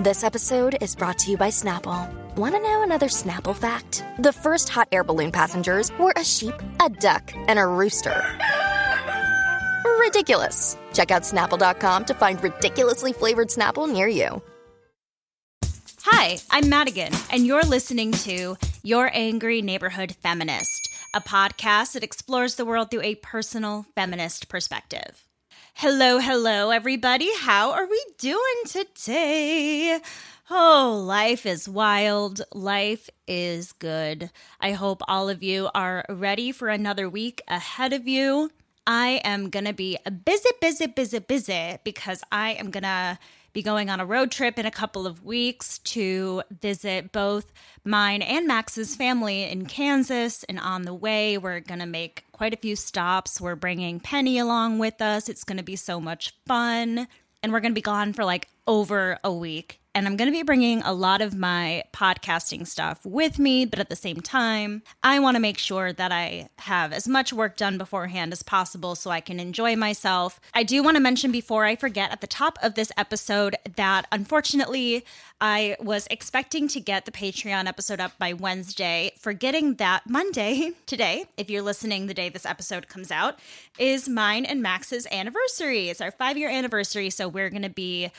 [0.00, 2.08] This episode is brought to you by Snapple.
[2.36, 4.04] Want to know another Snapple fact?
[4.20, 8.24] The first hot air balloon passengers were a sheep, a duck, and a rooster.
[9.98, 10.78] Ridiculous.
[10.92, 14.40] Check out snapple.com to find ridiculously flavored Snapple near you.
[16.02, 22.54] Hi, I'm Madigan, and you're listening to Your Angry Neighborhood Feminist, a podcast that explores
[22.54, 25.24] the world through a personal feminist perspective.
[25.80, 27.28] Hello, hello, everybody.
[27.38, 30.00] How are we doing today?
[30.50, 32.42] Oh, life is wild.
[32.52, 34.32] Life is good.
[34.60, 38.50] I hope all of you are ready for another week ahead of you.
[38.88, 43.16] I am going to be busy, busy, busy, busy because I am going to
[43.58, 47.52] be going on a road trip in a couple of weeks to visit both
[47.84, 50.44] mine and Max's family in Kansas.
[50.44, 53.40] And on the way, we're going to make quite a few stops.
[53.40, 55.28] We're bringing Penny along with us.
[55.28, 57.08] It's going to be so much fun.
[57.42, 60.38] And we're going to be gone for like over a week and I'm going to
[60.38, 64.84] be bringing a lot of my podcasting stuff with me, but at the same time,
[65.02, 68.94] I want to make sure that I have as much work done beforehand as possible
[68.94, 70.38] so I can enjoy myself.
[70.54, 74.06] I do want to mention before I forget at the top of this episode that
[74.12, 75.04] unfortunately,
[75.40, 81.26] I was expecting to get the Patreon episode up by Wednesday, forgetting that Monday, today,
[81.36, 83.38] if you're listening the day this episode comes out,
[83.78, 85.88] is mine and Max's anniversary.
[85.88, 87.10] It's our five year anniversary.
[87.10, 88.12] So we're going to be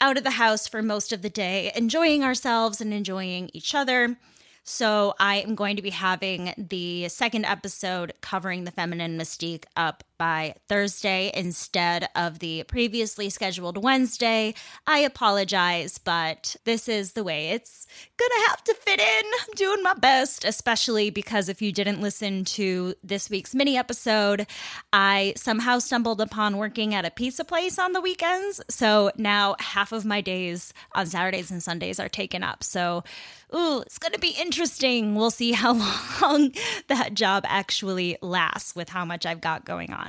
[0.00, 4.18] out of the house for most of the day, enjoying ourselves and enjoying each other.
[4.64, 10.02] So, I am going to be having the second episode covering the feminine mystique up
[10.18, 14.54] by Thursday instead of the previously scheduled Wednesday.
[14.86, 19.24] I apologize, but this is the way it's gonna have to fit in.
[19.40, 24.46] I'm doing my best, especially because if you didn't listen to this week's mini episode,
[24.92, 28.60] I somehow stumbled upon working at a pizza place on the weekends.
[28.68, 32.64] So now half of my days on Saturdays and Sundays are taken up.
[32.64, 33.04] So,
[33.54, 35.14] ooh, it's gonna be interesting.
[35.14, 35.72] We'll see how
[36.22, 36.52] long
[36.88, 40.05] that job actually lasts with how much I've got going on.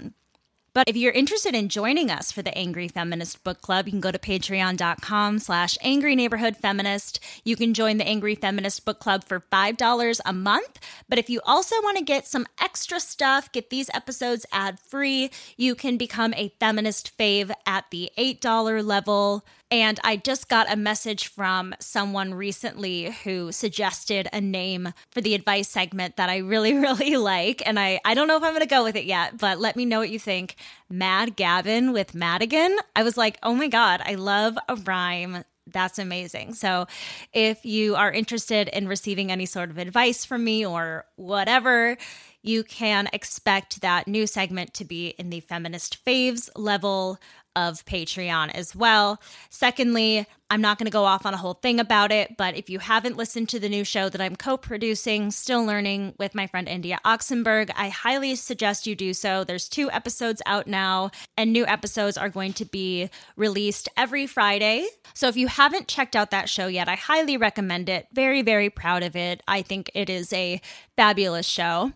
[0.78, 4.00] But if you're interested in joining us for the Angry Feminist Book Club, you can
[4.00, 7.20] go to patreon.com slash angry neighborhood feminist.
[7.44, 10.78] You can join the Angry Feminist Book Club for $5 a month.
[11.10, 15.32] But if you also want to get some extra stuff, get these episodes ad free,
[15.56, 19.44] you can become a feminist fave at the $8 level.
[19.70, 25.36] And I just got a message from someone recently who suggested a name for the
[25.36, 27.62] advice segment that I really, really like.
[27.66, 29.76] And I, I don't know if I'm going to go with it yet, but let
[29.76, 30.56] me know what you think.
[30.90, 32.78] Mad Gavin with Madigan.
[32.96, 36.54] I was like, oh my God, I love a rhyme that's amazing.
[36.54, 36.88] So,
[37.34, 41.98] if you are interested in receiving any sort of advice from me or whatever,
[42.42, 47.20] you can expect that new segment to be in the feminist faves level
[47.58, 49.20] of Patreon as well.
[49.50, 52.70] Secondly, I'm not going to go off on a whole thing about it, but if
[52.70, 56.46] you haven't listened to the new show that I'm co producing, Still Learning with my
[56.46, 59.44] friend India Oxenberg, I highly suggest you do so.
[59.44, 64.88] There's two episodes out now, and new episodes are going to be released every Friday.
[65.16, 68.08] So if you haven't checked out that show yet, I highly recommend it.
[68.14, 69.42] Very, very proud of it.
[69.48, 70.62] I think it is a
[70.96, 71.92] fabulous show.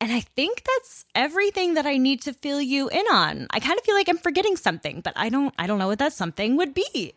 [0.00, 3.46] And I think that's everything that I need to fill you in on.
[3.50, 5.98] I kind of feel like I'm forgetting something, but I don't I don't know what
[5.98, 7.14] that something would be.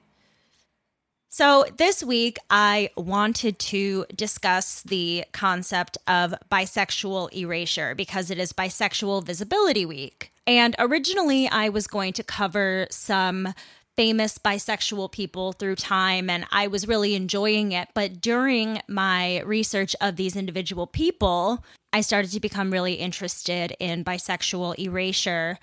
[1.30, 8.54] So, this week I wanted to discuss the concept of bisexual erasure because it is
[8.54, 10.32] Bisexual Visibility Week.
[10.46, 13.56] And originally I was going to cover some
[13.96, 17.90] famous bisexual people through time and I was really enjoying it.
[17.94, 24.04] But during my research of these individual people, I started to become really interested in
[24.04, 25.60] bisexual erasure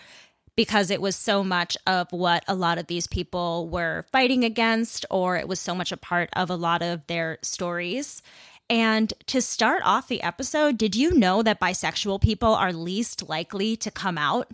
[0.56, 5.06] because it was so much of what a lot of these people were fighting against,
[5.10, 8.22] or it was so much a part of a lot of their stories.
[8.68, 13.76] And to start off the episode, did you know that bisexual people are least likely
[13.78, 14.48] to come out?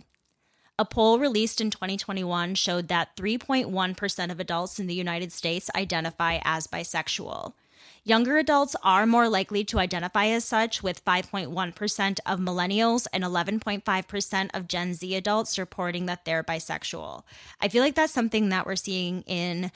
[0.79, 6.39] A poll released in 2021 showed that 3.1% of adults in the United States identify
[6.43, 7.53] as bisexual.
[8.03, 14.49] Younger adults are more likely to identify as such, with 5.1% of millennials and 11.5%
[14.53, 17.23] of Gen Z adults reporting that they're bisexual.
[17.59, 19.71] I feel like that's something that we're seeing in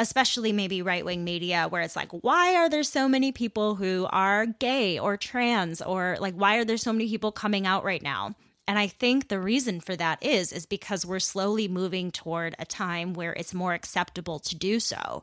[0.00, 4.08] especially maybe right wing media, where it's like, why are there so many people who
[4.10, 8.02] are gay or trans, or like, why are there so many people coming out right
[8.02, 8.34] now?
[8.66, 12.64] And I think the reason for that is is because we're slowly moving toward a
[12.64, 15.22] time where it's more acceptable to do so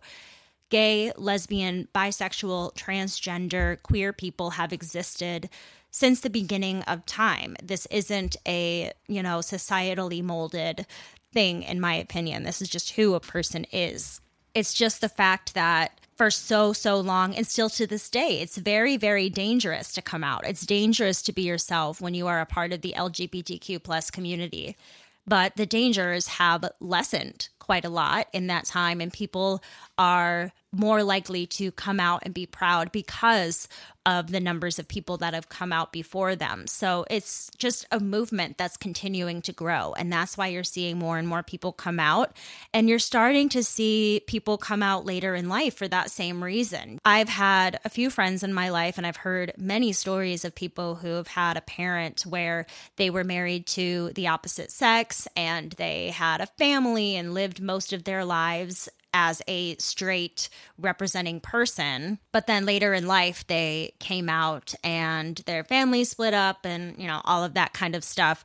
[0.69, 5.49] gay, lesbian, bisexual, transgender, queer people have existed
[5.91, 7.55] since the beginning of time.
[7.61, 10.87] This isn't a, you know, societally molded
[11.33, 12.43] thing, in my opinion.
[12.43, 14.21] This is just who a person is.
[14.55, 18.55] It's just the fact that for so, so long, and still to this day, it's
[18.55, 20.45] very, very dangerous to come out.
[20.45, 24.77] It's dangerous to be yourself when you are a part of the LGBTQ plus community.
[25.25, 29.63] But the dangers have lessened quite a lot in that time, and people
[29.97, 33.67] are more likely to come out and be proud because
[34.05, 36.65] of the numbers of people that have come out before them.
[36.67, 39.93] So it's just a movement that's continuing to grow.
[39.93, 42.35] And that's why you're seeing more and more people come out.
[42.73, 46.99] And you're starting to see people come out later in life for that same reason.
[47.05, 50.95] I've had a few friends in my life, and I've heard many stories of people
[50.95, 52.65] who have had a parent where
[52.95, 57.93] they were married to the opposite sex and they had a family and lived most
[57.93, 62.19] of their lives as a straight representing person.
[62.31, 67.07] But then later in life, they came out and their family split up and, you
[67.07, 68.43] know, all of that kind of stuff.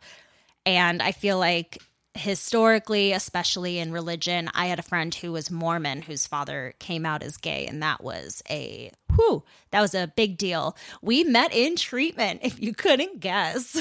[0.64, 1.78] And I feel like
[2.16, 7.22] historically, especially in religion, I had a friend who was Mormon whose father came out
[7.22, 10.76] as gay, and that was a whew, that was a big deal.
[11.02, 13.78] We met in treatment, if you couldn't guess.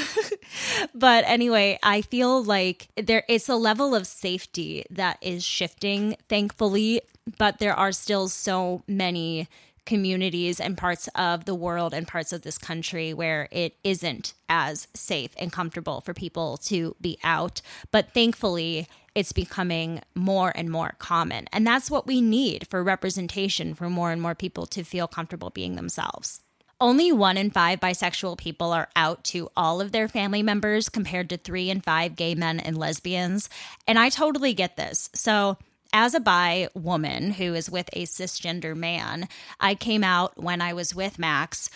[0.94, 7.02] but anyway, I feel like there it's a level of safety that is shifting, thankfully,
[7.38, 9.48] but there are still so many
[9.86, 14.88] communities and parts of the world and parts of this country where it isn't as
[14.94, 17.62] safe and comfortable for people to be out.
[17.92, 21.48] But thankfully, it's becoming more and more common.
[21.54, 25.50] And that's what we need for representation for more and more people to feel comfortable
[25.50, 26.42] being themselves.
[26.82, 31.30] Only one in five bisexual people are out to all of their family members compared
[31.30, 33.50] to three in five gay men and lesbians.
[33.88, 35.10] And I totally get this.
[35.16, 35.58] So,
[35.96, 39.30] as a bi woman who is with a cisgender man,
[39.62, 41.70] I came out when I was with Max.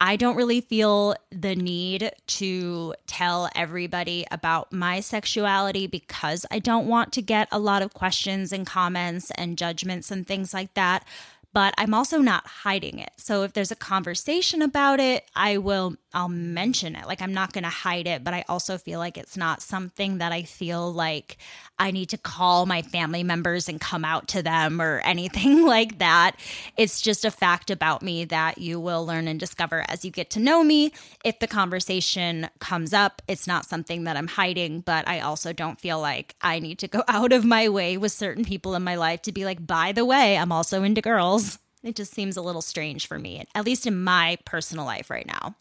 [0.00, 6.86] I don't really feel the need to tell everybody about my sexuality because I don't
[6.86, 11.04] want to get a lot of questions and comments and judgments and things like that
[11.54, 13.12] but I'm also not hiding it.
[13.16, 17.06] So if there's a conversation about it, I will I'll mention it.
[17.06, 20.18] Like I'm not going to hide it, but I also feel like it's not something
[20.18, 21.38] that I feel like
[21.78, 25.98] I need to call my family members and come out to them or anything like
[25.98, 26.36] that.
[26.76, 30.30] It's just a fact about me that you will learn and discover as you get
[30.30, 30.92] to know me.
[31.24, 35.80] If the conversation comes up, it's not something that I'm hiding, but I also don't
[35.80, 38.94] feel like I need to go out of my way with certain people in my
[38.96, 41.58] life to be like, by the way, I'm also into girls.
[41.82, 45.26] It just seems a little strange for me, at least in my personal life right
[45.26, 45.54] now.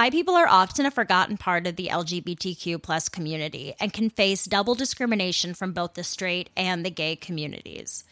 [0.00, 4.46] Bi people are often a forgotten part of the LGBTQ plus community and can face
[4.46, 8.04] double discrimination from both the straight and the gay communities.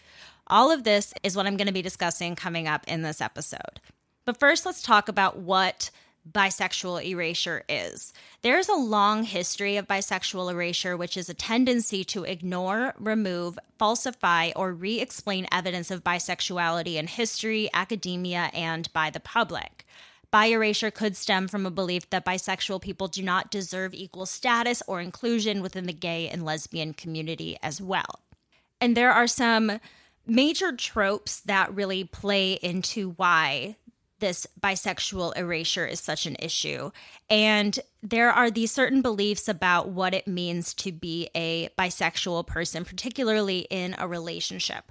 [0.48, 3.80] All of this is what I'm going to be discussing coming up in this episode.
[4.26, 5.90] But first, let's talk about what
[6.30, 8.12] bisexual erasure is.
[8.42, 14.50] There's a long history of bisexual erasure, which is a tendency to ignore, remove, falsify,
[14.54, 19.86] or re explain evidence of bisexuality in history, academia, and by the public.
[20.30, 24.82] Bi erasure could stem from a belief that bisexual people do not deserve equal status
[24.86, 28.20] or inclusion within the gay and lesbian community as well.
[28.80, 29.80] And there are some
[30.26, 33.76] major tropes that really play into why
[34.20, 36.90] this bisexual erasure is such an issue.
[37.30, 42.84] And there are these certain beliefs about what it means to be a bisexual person,
[42.84, 44.90] particularly in a relationship.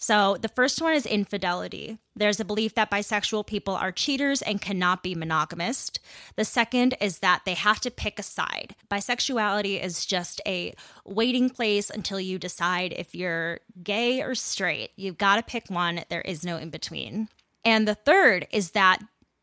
[0.00, 1.98] So, the first one is infidelity.
[2.14, 5.90] There's a belief that bisexual people are cheaters and cannot be monogamous.
[6.36, 8.76] The second is that they have to pick a side.
[8.88, 10.72] Bisexuality is just a
[11.04, 14.92] waiting place until you decide if you're gay or straight.
[14.96, 17.28] You've got to pick one, there is no in between.
[17.64, 19.02] And the third is that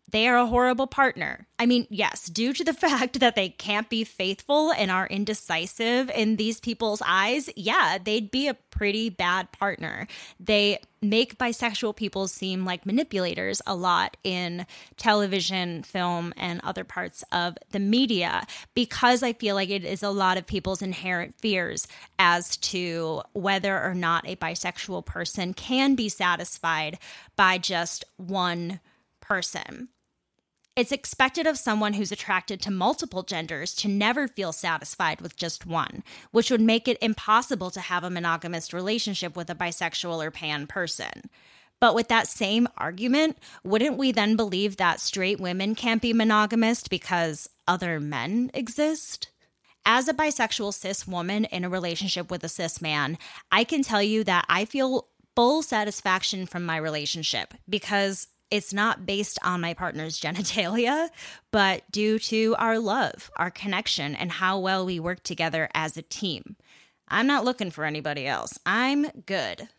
[0.10, 1.48] they are a horrible partner.
[1.58, 6.10] I mean, yes, due to the fact that they can't be faithful and are indecisive
[6.10, 10.08] in these people's eyes, yeah, they'd be a pretty bad partner.
[10.40, 14.66] They make bisexual people seem like manipulators a lot in
[14.98, 20.10] television, film, and other parts of the media because I feel like it is a
[20.10, 26.10] lot of people's inherent fears as to whether or not a bisexual person can be
[26.10, 26.98] satisfied
[27.36, 28.80] by just one
[29.22, 29.90] person.
[30.76, 35.66] It's expected of someone who's attracted to multiple genders to never feel satisfied with just
[35.66, 40.32] one, which would make it impossible to have a monogamous relationship with a bisexual or
[40.32, 41.30] pan person.
[41.80, 46.90] But with that same argument, wouldn't we then believe that straight women can't be monogamous
[46.90, 49.30] because other men exist?
[49.86, 53.18] As a bisexual cis woman in a relationship with a cis man,
[53.50, 59.06] I can tell you that I feel full satisfaction from my relationship because it's not
[59.06, 61.10] based on my partner's genitalia,
[61.52, 66.02] but due to our love, our connection, and how well we work together as a
[66.02, 66.56] team.
[67.08, 68.58] I'm not looking for anybody else.
[68.66, 69.70] I'm good.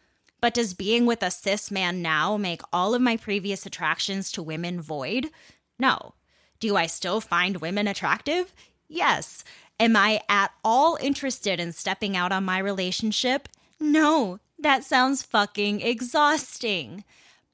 [0.40, 4.42] But does being with a cis man now make all of my previous attractions to
[4.42, 5.30] women void?
[5.78, 6.14] No.
[6.60, 8.52] Do I still find women attractive?
[8.88, 9.44] Yes.
[9.80, 13.48] Am I at all interested in stepping out on my relationship?
[13.80, 14.38] No.
[14.58, 17.04] That sounds fucking exhausting.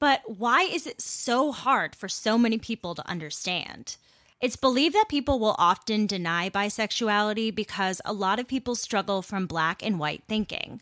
[0.03, 3.95] But why is it so hard for so many people to understand?
[4.41, 9.47] It's believed that people will often deny bisexuality because a lot of people struggle from
[9.47, 10.81] black and white thinking.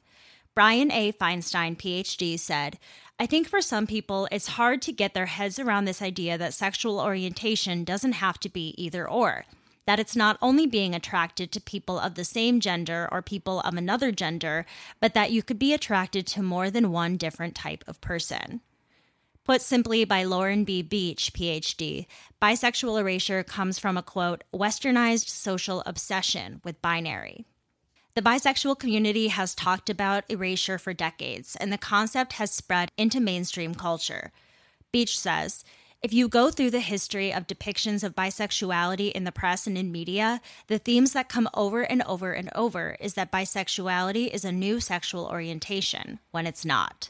[0.55, 1.11] Brian A.
[1.11, 2.79] Feinstein, PhD, said,
[3.19, 6.55] I think for some people, it's hard to get their heads around this idea that
[6.55, 9.45] sexual orientation doesn't have to be either or.
[9.85, 13.75] That it's not only being attracted to people of the same gender or people of
[13.75, 14.65] another gender,
[14.99, 18.61] but that you could be attracted to more than one different type of person.
[19.43, 20.83] Put simply by Lauren B.
[20.83, 22.05] Beach, PhD,
[22.41, 27.45] bisexual erasure comes from a quote, westernized social obsession with binary.
[28.13, 33.19] The bisexual community has talked about erasure for decades, and the concept has spread into
[33.19, 34.31] mainstream culture.
[34.91, 35.63] Beach says,
[36.03, 39.91] if you go through the history of depictions of bisexuality in the press and in
[39.91, 44.51] media, the themes that come over and over and over is that bisexuality is a
[44.51, 47.09] new sexual orientation when it's not.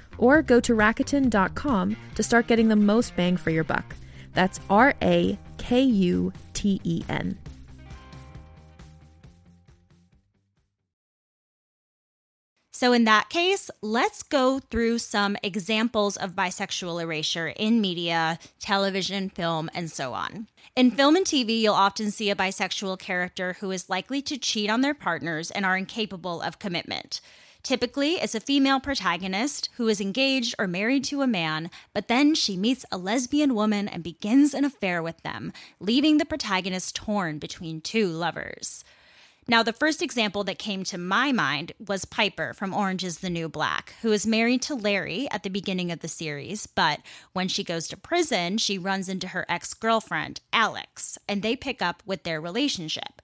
[0.21, 3.95] or go to Rakuten.com to start getting the most bang for your buck.
[4.33, 7.37] That's R A K U T E N.
[12.81, 19.29] So, in that case, let's go through some examples of bisexual erasure in media, television,
[19.29, 20.47] film, and so on.
[20.75, 24.67] In film and TV, you'll often see a bisexual character who is likely to cheat
[24.67, 27.21] on their partners and are incapable of commitment.
[27.63, 32.33] Typically, it's a female protagonist who is engaged or married to a man, but then
[32.33, 37.37] she meets a lesbian woman and begins an affair with them, leaving the protagonist torn
[37.37, 38.83] between two lovers.
[39.47, 43.29] Now, the first example that came to my mind was Piper from Orange is the
[43.29, 46.99] New Black, who is married to Larry at the beginning of the series, but
[47.33, 51.81] when she goes to prison, she runs into her ex girlfriend, Alex, and they pick
[51.81, 53.20] up with their relationship.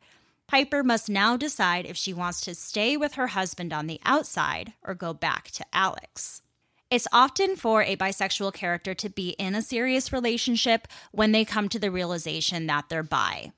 [0.47, 4.73] Piper must now decide if she wants to stay with her husband on the outside
[4.81, 6.41] or go back to Alex.
[6.89, 11.67] It's often for a bisexual character to be in a serious relationship when they come
[11.69, 13.51] to the realization that they're bi.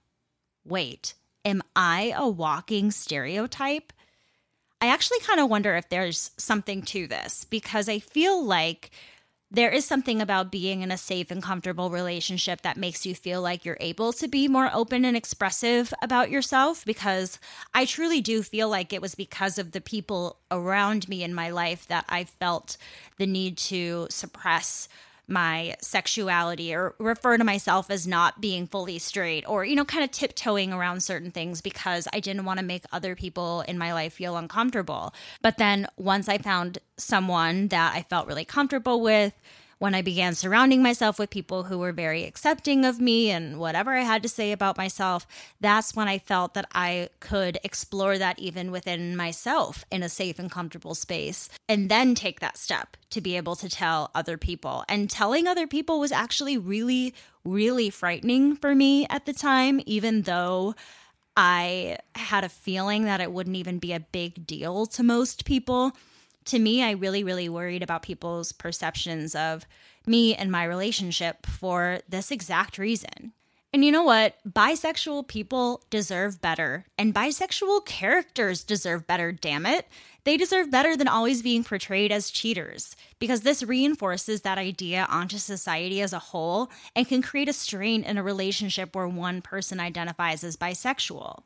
[0.65, 1.13] Wait,
[1.46, 3.93] am I a walking stereotype?
[4.81, 8.89] I actually kind of wonder if there's something to this because I feel like
[9.51, 13.41] there is something about being in a safe and comfortable relationship that makes you feel
[13.41, 17.39] like you're able to be more open and expressive about yourself because
[17.74, 21.50] I truly do feel like it was because of the people around me in my
[21.50, 22.77] life that I felt
[23.18, 24.88] the need to suppress
[25.29, 30.03] my sexuality or refer to myself as not being fully straight or, you know, kind
[30.03, 33.93] of tiptoeing around certain things because I didn't want to make other people in my
[33.93, 35.13] life feel uncomfortable.
[35.41, 39.33] But then once I found someone that I felt really comfortable with,
[39.79, 43.95] when I began surrounding myself with people who were very accepting of me and whatever
[43.95, 45.25] I had to say about myself,
[45.59, 50.38] that's when I felt that I could explore that even within myself in a safe
[50.38, 54.83] and comfortable space, and then take that step to be able to tell other people.
[54.89, 60.21] And telling other people was actually really, really frightening for me at the time, even
[60.24, 60.75] though.
[61.38, 65.93] I had a feeling that it wouldn't even be a big deal to most people
[66.46, 69.65] to me, I really, really worried about people's perceptions of
[70.05, 73.34] me and my relationship for this exact reason.
[73.72, 74.38] And you know what?
[74.51, 79.88] Bisexual people deserve better, and bisexual characters deserve better, damn it.
[80.24, 85.38] They deserve better than always being portrayed as cheaters, because this reinforces that idea onto
[85.38, 89.79] society as a whole and can create a strain in a relationship where one person
[89.79, 91.43] identifies as bisexual.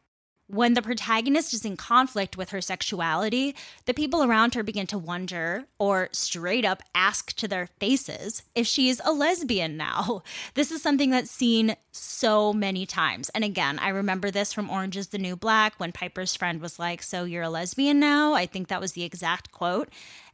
[0.53, 3.55] When the protagonist is in conflict with her sexuality,
[3.85, 8.67] the people around her begin to wonder, or straight up ask to their faces, if
[8.67, 10.21] she is a lesbian now.
[10.53, 13.29] This is something that's seen so many times.
[13.29, 16.77] And again, I remember this from Orange is the New Black when Piper's friend was
[16.77, 18.33] like, So you're a lesbian now?
[18.33, 19.89] I think that was the exact quote.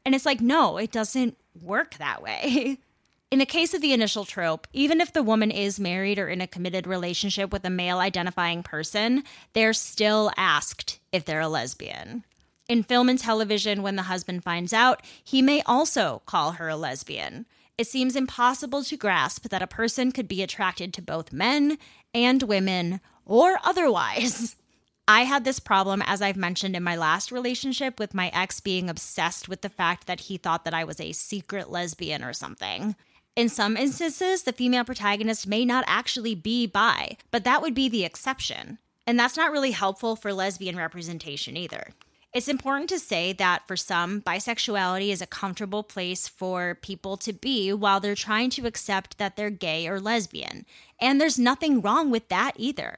[0.06, 2.80] And it's like, no, it doesn't work that way.
[3.32, 6.42] In the case of the initial trope, even if the woman is married or in
[6.42, 12.24] a committed relationship with a male identifying person, they're still asked if they're a lesbian.
[12.68, 16.76] In film and television, when the husband finds out, he may also call her a
[16.76, 17.46] lesbian.
[17.78, 21.78] It seems impossible to grasp that a person could be attracted to both men
[22.16, 24.56] and women or otherwise.
[25.08, 28.90] I had this problem, as I've mentioned in my last relationship, with my ex being
[28.90, 32.96] obsessed with the fact that he thought that I was a secret lesbian or something.
[33.36, 37.88] In some instances, the female protagonist may not actually be bi, but that would be
[37.88, 38.80] the exception.
[39.08, 41.94] And that's not really helpful for lesbian representation either.
[42.32, 47.34] It's important to say that for some, bisexuality is a comfortable place for people to
[47.34, 50.66] be while they're trying to accept that they're gay or lesbian.
[51.02, 52.98] And there's nothing wrong with that either.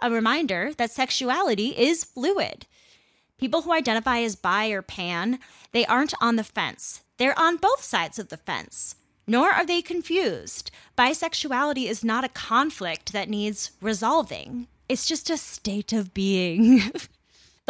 [0.00, 2.64] A reminder that sexuality is fluid.
[3.36, 5.40] People who identify as bi or pan,
[5.72, 7.02] they aren't on the fence.
[7.18, 8.94] They're on both sides of the fence
[9.26, 10.70] nor are they confused.
[10.96, 16.82] Bisexuality is not a conflict that needs resolving, it's just a state of being.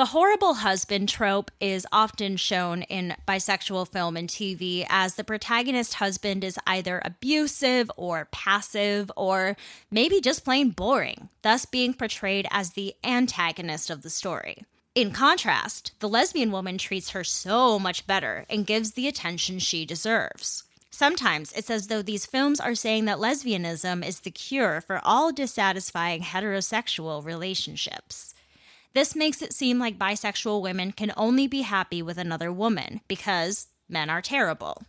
[0.00, 5.92] The horrible husband trope is often shown in bisexual film and TV as the protagonist
[5.92, 9.58] husband is either abusive or passive or
[9.90, 14.64] maybe just plain boring, thus being portrayed as the antagonist of the story.
[14.94, 19.84] In contrast, the lesbian woman treats her so much better and gives the attention she
[19.84, 20.62] deserves.
[21.00, 25.32] Sometimes it's as though these films are saying that lesbianism is the cure for all
[25.32, 28.34] dissatisfying heterosexual relationships.
[28.92, 33.68] This makes it seem like bisexual women can only be happy with another woman because
[33.88, 34.82] men are terrible.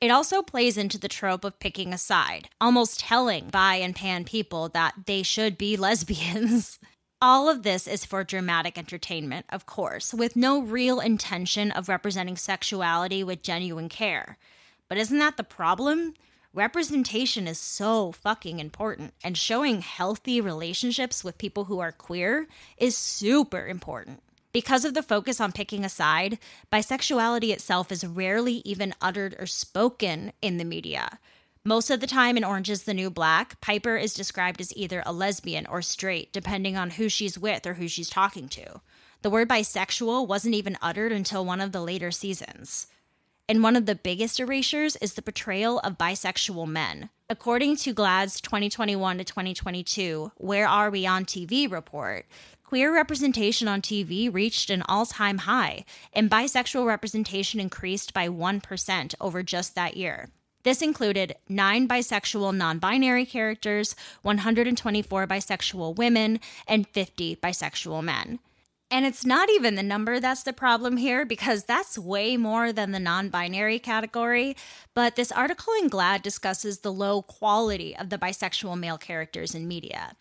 [0.00, 4.24] It also plays into the trope of picking a side, almost telling bi and pan
[4.24, 6.80] people that they should be lesbians.
[7.20, 12.36] All of this is for dramatic entertainment, of course, with no real intention of representing
[12.36, 14.38] sexuality with genuine care.
[14.92, 16.12] But isn't that the problem?
[16.52, 22.94] Representation is so fucking important, and showing healthy relationships with people who are queer is
[22.94, 24.22] super important.
[24.52, 26.38] Because of the focus on picking a side,
[26.70, 31.18] bisexuality itself is rarely even uttered or spoken in the media.
[31.64, 35.02] Most of the time in Orange is the New Black, Piper is described as either
[35.06, 38.82] a lesbian or straight, depending on who she's with or who she's talking to.
[39.22, 42.88] The word bisexual wasn't even uttered until one of the later seasons.
[43.48, 47.10] And one of the biggest erasures is the portrayal of bisexual men.
[47.28, 52.26] According to GLAAD's 2021 to 2022 Where Are We on TV report,
[52.62, 59.14] queer representation on TV reached an all time high, and bisexual representation increased by 1%
[59.20, 60.28] over just that year.
[60.62, 68.38] This included nine bisexual non binary characters, 124 bisexual women, and 50 bisexual men.
[68.92, 72.92] And it's not even the number that's the problem here because that's way more than
[72.92, 74.54] the non binary category.
[74.92, 79.66] But this article in GLAAD discusses the low quality of the bisexual male characters in
[79.66, 80.14] media.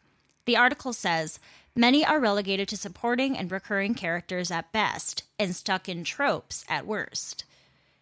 [0.46, 1.38] The article says
[1.76, 6.88] many are relegated to supporting and recurring characters at best and stuck in tropes at
[6.88, 7.44] worst.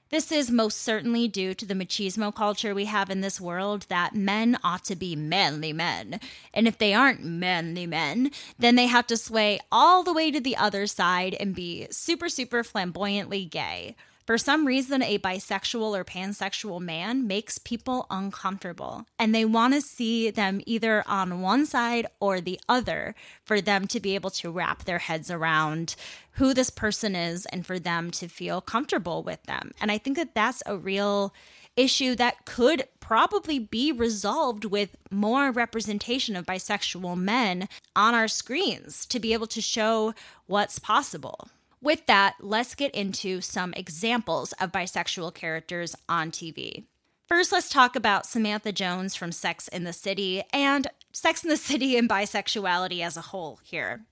[0.10, 4.15] This is most certainly due to the machismo culture we have in this world that
[4.15, 6.19] men ought to be manly men.
[6.52, 10.39] And if they aren't manly men, then they have to sway all the way to
[10.39, 13.95] the other side and be super, super flamboyantly gay.
[14.29, 19.81] For some reason, a bisexual or pansexual man makes people uncomfortable, and they want to
[19.81, 24.51] see them either on one side or the other for them to be able to
[24.51, 25.95] wrap their heads around
[26.33, 29.71] who this person is and for them to feel comfortable with them.
[29.81, 31.33] And I think that that's a real
[31.75, 39.07] issue that could probably be resolved with more representation of bisexual men on our screens
[39.07, 40.13] to be able to show
[40.45, 41.49] what's possible.
[41.81, 46.83] With that, let's get into some examples of bisexual characters on TV.
[47.25, 51.57] First, let's talk about Samantha Jones from Sex in the City and Sex in the
[51.57, 54.05] City and bisexuality as a whole here.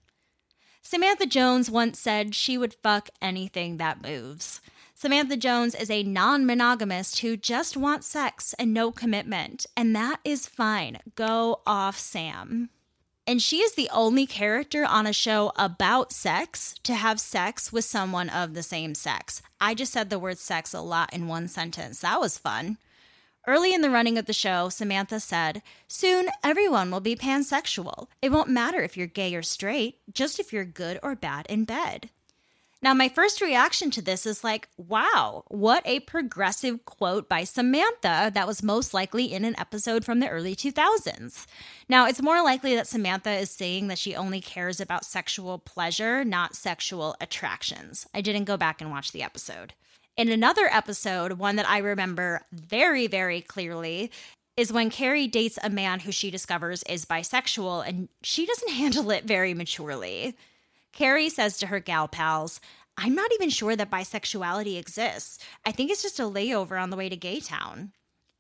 [0.81, 4.61] Samantha Jones once said she would fuck anything that moves.
[4.93, 10.21] Samantha Jones is a non monogamist who just wants sex and no commitment, and that
[10.23, 10.99] is fine.
[11.15, 12.69] Go off, Sam.
[13.27, 17.83] And she is the only character on a show about sex to have sex with
[17.83, 19.41] someone of the same sex.
[19.59, 21.99] I just said the word sex a lot in one sentence.
[21.99, 22.77] That was fun.
[23.45, 28.07] Early in the running of the show, Samantha said, Soon everyone will be pansexual.
[28.21, 31.65] It won't matter if you're gay or straight, just if you're good or bad in
[31.65, 32.09] bed.
[32.87, 38.31] Now, my first reaction to this is like, wow, what a progressive quote by Samantha
[38.33, 41.47] that was most likely in an episode from the early 2000s.
[41.89, 46.23] Now, it's more likely that Samantha is saying that she only cares about sexual pleasure,
[46.23, 48.07] not sexual attractions.
[48.13, 49.73] I didn't go back and watch the episode.
[50.15, 54.11] In another episode, one that I remember very, very clearly,
[54.55, 59.11] is when Carrie dates a man who she discovers is bisexual and she doesn't handle
[59.11, 60.37] it very maturely.
[60.97, 62.59] Carrie says to her gal pals,
[62.97, 65.37] I'm not even sure that bisexuality exists.
[65.63, 67.91] I think it's just a layover on the way to Gay Town.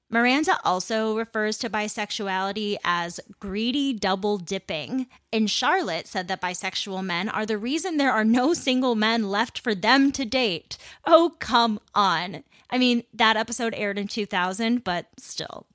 [0.09, 5.05] Miranda also refers to bisexuality as greedy double dipping.
[5.31, 9.59] And Charlotte said that bisexual men are the reason there are no single men left
[9.59, 10.79] for them to date.
[11.05, 12.43] Oh, come on.
[12.71, 15.67] I mean, that episode aired in 2000, but still.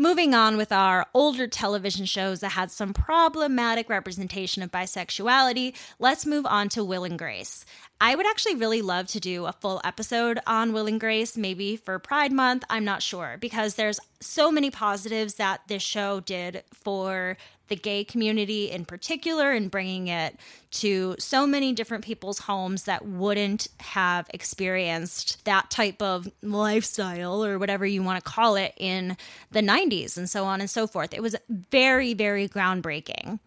[0.00, 6.24] Moving on with our older television shows that had some problematic representation of bisexuality, let's
[6.24, 7.66] move on to Will and Grace.
[8.00, 11.76] I would actually really love to do a full episode on Will and Grace, maybe
[11.76, 12.64] for Pride Month.
[12.70, 17.36] I'm not sure because there's so many positives that this show did for
[17.70, 20.36] the gay community in particular and bringing it
[20.70, 27.58] to so many different people's homes that wouldn't have experienced that type of lifestyle or
[27.58, 29.16] whatever you want to call it in
[29.50, 31.14] the 90s and so on and so forth.
[31.14, 33.38] It was very, very groundbreaking.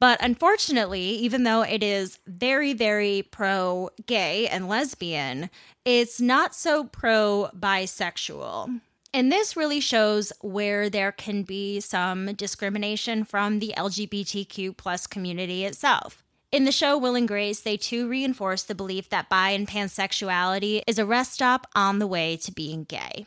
[0.00, 5.50] But unfortunately, even though it is very, very pro gay and lesbian,
[5.84, 8.80] it's not so pro bisexual.
[9.14, 15.64] And this really shows where there can be some discrimination from the LGBTQ plus community
[15.64, 16.22] itself.
[16.52, 20.82] In the show Will and Grace, they too reinforce the belief that bi and pansexuality
[20.86, 23.26] is a rest stop on the way to being gay.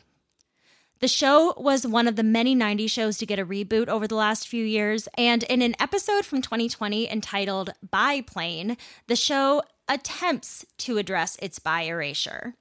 [1.00, 4.14] The show was one of the many 90s shows to get a reboot over the
[4.14, 8.76] last few years, and in an episode from 2020 entitled Biplane,
[9.08, 12.54] the show attempts to address its bi erasure.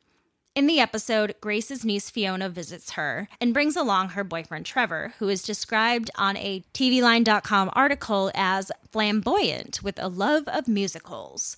[0.54, 5.30] In the episode, Grace's niece Fiona visits her and brings along her boyfriend Trevor, who
[5.30, 11.56] is described on a TVLine.com article as flamboyant with a love of musicals.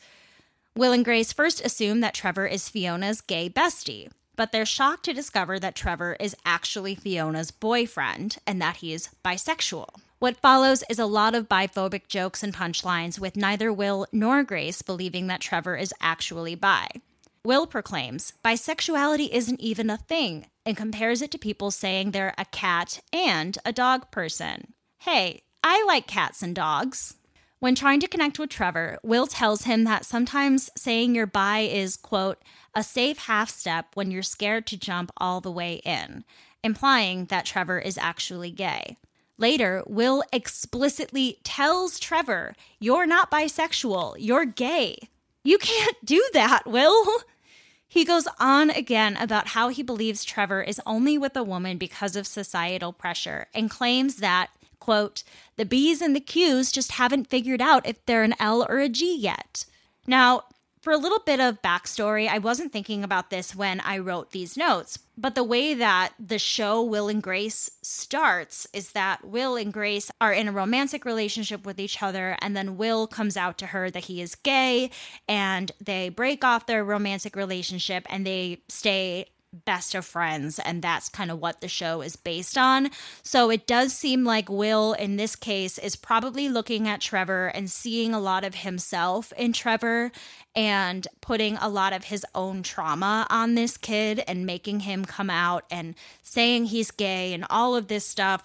[0.75, 5.13] Will and Grace first assume that Trevor is Fiona's gay bestie, but they're shocked to
[5.13, 9.87] discover that Trevor is actually Fiona's boyfriend and that he is bisexual.
[10.19, 14.83] What follows is a lot of biphobic jokes and punchlines, with neither Will nor Grace
[14.83, 16.89] believing that Trevor is actually bi.
[17.45, 22.45] Will proclaims bisexuality isn't even a thing and compares it to people saying they're a
[22.45, 24.73] cat and a dog person.
[24.99, 27.15] Hey, I like cats and dogs.
[27.59, 31.97] When trying to connect with Trevor, Will tells him that sometimes saying you're bi is,
[31.97, 32.41] quote,
[32.73, 36.23] a safe half step when you're scared to jump all the way in,
[36.63, 38.95] implying that Trevor is actually gay.
[39.37, 45.09] Later, Will explicitly tells Trevor, You're not bisexual, you're gay.
[45.43, 47.05] You can't do that, Will.
[47.93, 52.15] He goes on again about how he believes Trevor is only with a woman because
[52.15, 55.21] of societal pressure and claims that, quote,
[55.57, 58.89] the B's and the Q's just haven't figured out if they're an L or a
[58.89, 59.65] G yet.
[60.07, 60.45] Now,
[60.83, 64.57] for a little bit of backstory, I wasn't thinking about this when I wrote these
[64.57, 69.71] notes, but the way that the show Will and Grace starts is that Will and
[69.71, 73.67] Grace are in a romantic relationship with each other, and then Will comes out to
[73.67, 74.91] her that he is gay,
[75.25, 81.09] and they break off their romantic relationship and they stay best of friends, and that's
[81.09, 82.89] kind of what the show is based on.
[83.21, 87.69] So it does seem like Will, in this case, is probably looking at Trevor and
[87.69, 90.11] seeing a lot of himself in Trevor
[90.55, 95.29] and putting a lot of his own trauma on this kid and making him come
[95.29, 98.43] out and saying he's gay and all of this stuff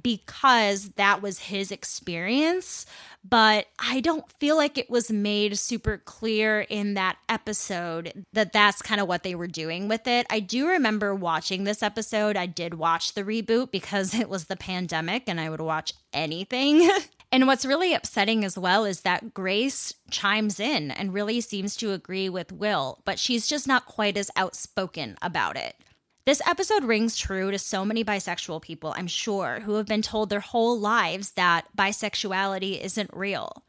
[0.00, 2.86] because that was his experience.
[3.24, 8.82] But I don't feel like it was made super clear in that episode that that's
[8.82, 10.26] kind of what they were doing with it.
[10.28, 12.36] I do remember watching this episode.
[12.36, 16.88] I did watch the reboot because it was the pandemic and I would watch anything.
[17.32, 21.92] and what's really upsetting as well is that Grace chimes in and really seems to
[21.92, 25.76] agree with Will, but she's just not quite as outspoken about it.
[26.24, 30.30] This episode rings true to so many bisexual people, I'm sure, who have been told
[30.30, 33.64] their whole lives that bisexuality isn't real.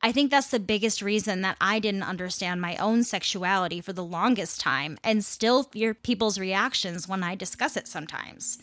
[0.00, 4.04] I think that's the biggest reason that I didn't understand my own sexuality for the
[4.04, 8.58] longest time and still fear people's reactions when I discuss it sometimes.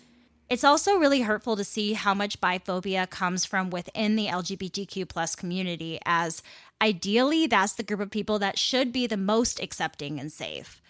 [0.50, 5.36] It's also really hurtful to see how much biphobia comes from within the LGBTQ plus
[5.36, 6.42] community as
[6.82, 10.82] ideally that's the group of people that should be the most accepting and safe.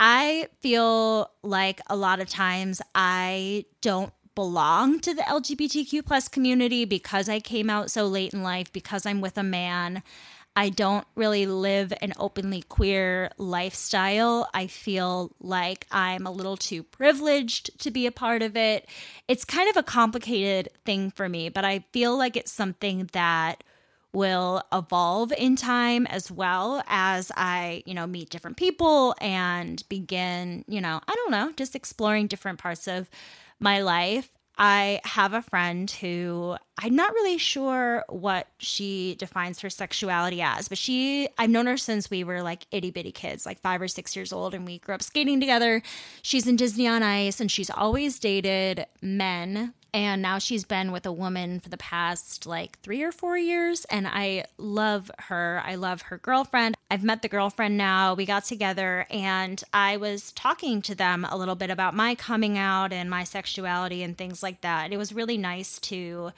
[0.00, 6.84] I feel like a lot of times I don't belong to the LGBTQ plus community
[6.84, 10.02] because I came out so late in life, because I'm with a man.
[10.56, 14.48] I don't really live an openly queer lifestyle.
[14.54, 18.88] I feel like I'm a little too privileged to be a part of it.
[19.26, 23.64] It's kind of a complicated thing for me, but I feel like it's something that
[24.14, 30.64] will evolve in time as well as I, you know, meet different people and begin,
[30.68, 33.10] you know, I don't know, just exploring different parts of
[33.60, 34.30] my life.
[34.56, 40.68] I have a friend who I'm not really sure what she defines her sexuality as,
[40.68, 43.88] but she, I've known her since we were like itty bitty kids, like five or
[43.88, 45.82] six years old, and we grew up skating together.
[46.22, 51.06] She's in Disney on Ice, and she's always dated men and now she's been with
[51.06, 55.62] a woman for the past like three or four years and i love her.
[55.64, 56.76] I love her girlfriend.
[56.90, 58.14] I've met the girlfriend now.
[58.14, 62.58] We got together and i was talking to them a little bit about my coming
[62.58, 64.92] out and my sexuality and things like that.
[64.92, 66.32] It was really nice to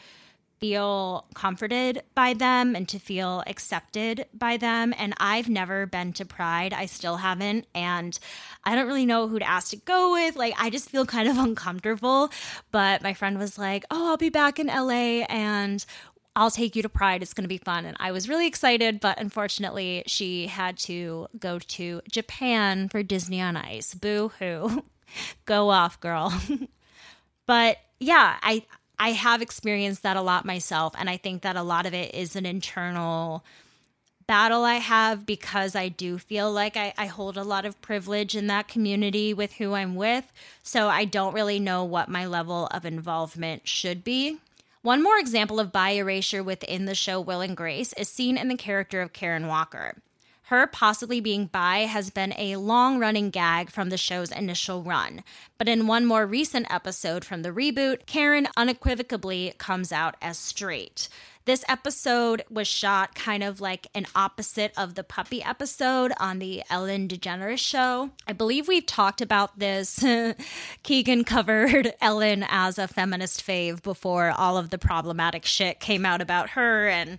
[0.59, 4.95] feel comforted by them and to feel accepted by them.
[4.97, 6.73] And I've never been to Pride.
[6.73, 7.67] I still haven't.
[7.75, 8.19] And
[8.65, 10.37] I don't really know who to ask to go with.
[10.37, 12.31] Like, I just feel kind of uncomfortable.
[12.71, 15.85] But my friend was like, Oh, I'll be back in LA and
[16.35, 17.23] I'll take you to Pride.
[17.23, 17.87] It's going to be fun.
[17.87, 23.41] And I was really excited, but unfortunately, she had to go to Japan for Disney
[23.41, 23.95] on Ice.
[23.95, 24.85] Boo hoo.
[25.47, 26.39] go off, girl.
[27.47, 28.65] but yeah, I
[28.99, 30.95] I have experienced that a lot myself.
[30.99, 33.45] And I think that a lot of it is an internal
[34.27, 38.35] battle I have because I do feel like I, I, hold a lot of privilege
[38.35, 40.33] in that community with who I'm with.
[40.63, 44.39] So I don't really know what my level of involvement should be.
[44.83, 48.49] One more example of bi erasure within the show Will and Grace is seen in
[48.49, 49.95] the character of Karen Walker.
[50.47, 55.25] Her possibly being bi has been a long running gag from the show's initial run.
[55.59, 61.09] But in one more recent episode from the reboot, Karen unequivocally comes out as straight.
[61.47, 66.63] This episode was shot kind of like an opposite of the puppy episode on the
[66.71, 68.11] Ellen DeGeneres show.
[68.29, 70.05] I believe we've talked about this.
[70.85, 76.21] Keegan covered Ellen as a feminist fave before all of the problematic shit came out
[76.21, 77.19] about her and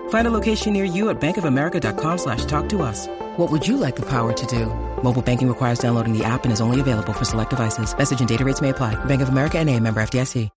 [0.11, 3.07] Find a location near you at bankofamerica.com slash talk to us.
[3.37, 4.67] What would you like the power to do?
[5.03, 7.97] Mobile banking requires downloading the app and is only available for select devices.
[7.97, 8.95] Message and data rates may apply.
[9.05, 10.49] Bank of America and a member FDIC.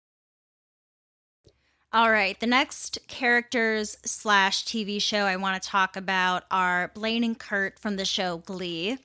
[1.93, 2.39] All right.
[2.41, 7.79] The next characters slash TV show I want to talk about are Blaine and Kurt
[7.79, 8.99] from the show Glee.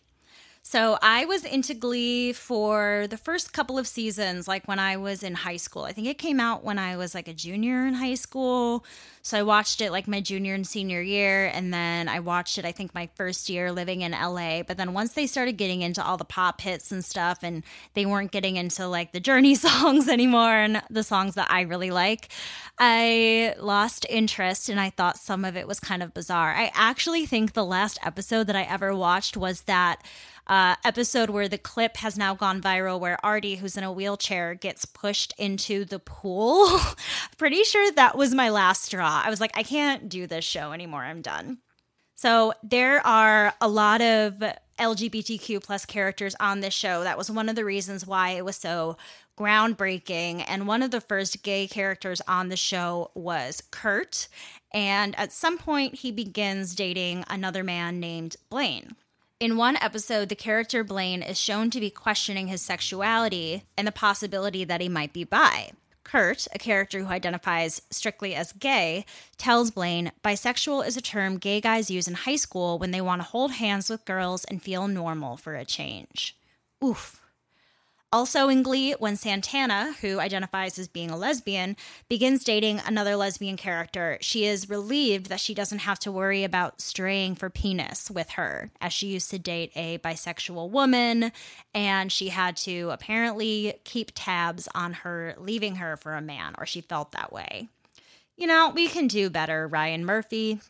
[0.63, 5.21] So I was into Glee for the first couple of seasons, like when I was
[5.21, 5.83] in high school.
[5.83, 8.83] I think it came out when I was like a junior in high school.
[9.21, 11.47] So I watched it like my junior and senior year.
[11.47, 14.63] And then I watched it, I think, my first year living in LA.
[14.63, 18.05] But then once they started getting into all the pop hits and stuff, and they
[18.05, 22.29] weren't getting into like the Journey songs anymore and the songs that I really like,
[22.77, 26.53] I lost interest and I thought some of it was kind of bizarre.
[26.53, 30.03] I actually think the last episode that I ever watched was that
[30.49, 34.55] uh, episode where the clip has now gone viral where Artie, who's in a wheelchair,
[34.55, 36.79] gets pushed into the pool.
[37.38, 39.09] Pretty sure that was my last straw.
[39.12, 41.02] I was like, I can't do this show anymore.
[41.02, 41.60] I'm done.
[42.15, 44.43] So there are a lot of
[44.78, 47.04] LGBTQ plus characters on this show.
[47.04, 48.98] That was one of the reasons why it was so
[49.38, 50.43] groundbreaking.
[50.48, 54.28] And one of the first gay characters on the show was Kurt.
[54.74, 58.95] And at some point, he begins dating another man named Blaine.
[59.39, 63.93] In one episode, the character Blaine is shown to be questioning his sexuality and the
[63.93, 65.72] possibility that he might be bi.
[66.10, 69.06] Kurt, a character who identifies strictly as gay,
[69.38, 73.22] tells Blaine bisexual is a term gay guys use in high school when they want
[73.22, 76.36] to hold hands with girls and feel normal for a change.
[76.84, 77.22] Oof.
[78.12, 83.56] Also in Glee, when Santana, who identifies as being a lesbian, begins dating another lesbian
[83.56, 88.32] character, she is relieved that she doesn't have to worry about straying for penis with
[88.32, 91.32] her, as she used to date a bisexual woman,
[91.76, 96.65] and she had to apparently keep tabs on her leaving her for a man, or
[96.65, 97.67] she felt that way.
[98.36, 100.62] You know, we can do better, Ryan Murphy.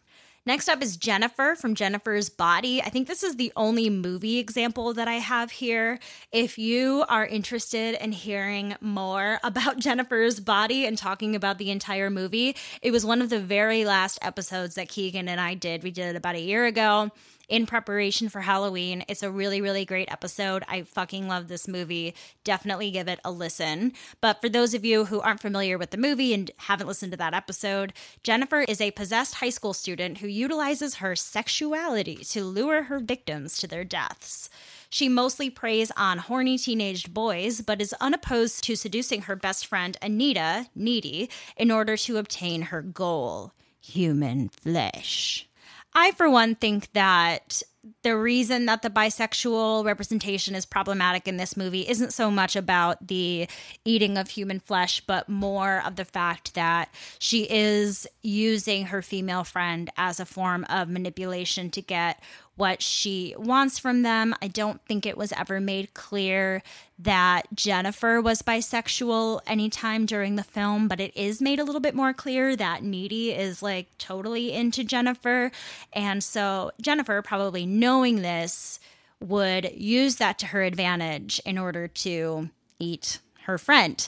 [0.46, 2.82] Next up is Jennifer from Jennifer's Body.
[2.82, 6.00] I think this is the only movie example that I have here.
[6.32, 12.10] If you are interested in hearing more about Jennifer's Body and talking about the entire
[12.10, 15.84] movie, it was one of the very last episodes that Keegan and I did.
[15.84, 17.12] We did it about a year ago
[17.50, 19.04] in preparation for Halloween.
[19.08, 20.64] It's a really, really great episode.
[20.68, 22.16] I fucking love this movie.
[22.44, 23.94] Definitely give it a listen.
[24.22, 27.18] But for those of you who aren't familiar with the movie and haven't listened to
[27.18, 32.84] that episode, Jennifer is a possessed high school student who utilizes her sexuality to lure
[32.84, 34.50] her victims to their deaths.
[34.90, 39.98] She mostly preys on horny teenaged boys, but is unopposed to seducing her best friend,
[40.02, 45.49] Anita, Needy, in order to obtain her goal human flesh.
[45.94, 47.64] I, for one, think that
[48.04, 53.08] the reason that the bisexual representation is problematic in this movie isn't so much about
[53.08, 53.48] the
[53.86, 59.44] eating of human flesh, but more of the fact that she is using her female
[59.44, 62.22] friend as a form of manipulation to get
[62.60, 64.36] what she wants from them.
[64.42, 66.62] I don't think it was ever made clear
[67.00, 71.96] that Jennifer was bisexual anytime during the film, but it is made a little bit
[71.96, 75.52] more clear that Needy is like totally into Jennifer.
[75.94, 78.82] And so Jennifer, probably knowing this,
[79.22, 84.06] would use that to her advantage in order to eat her friend.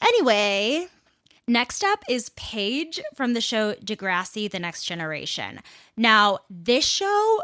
[0.00, 0.88] Anyway,
[1.46, 5.60] Next up is Paige from the show Degrassi The Next Generation.
[5.94, 7.42] Now, this show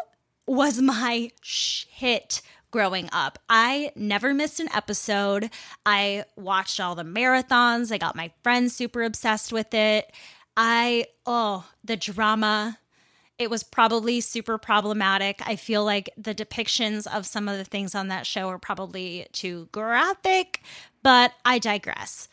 [0.51, 3.39] was my shit growing up.
[3.49, 5.49] I never missed an episode.
[5.87, 7.93] I watched all the marathons.
[7.93, 10.13] I got my friends super obsessed with it.
[10.57, 12.79] I, oh, the drama.
[13.39, 15.41] It was probably super problematic.
[15.47, 19.29] I feel like the depictions of some of the things on that show are probably
[19.33, 20.63] too graphic,
[21.05, 22.29] but I digress.